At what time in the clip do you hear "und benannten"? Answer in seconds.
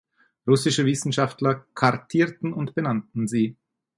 2.53-3.27